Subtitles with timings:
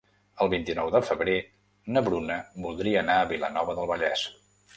[0.43, 1.35] El vint-i-nou de febrer
[1.97, 4.27] na Bruna voldria anar a Vilanova del Vallès.